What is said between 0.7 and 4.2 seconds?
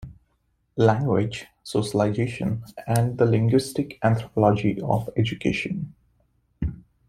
Language Socialization and the Linguistic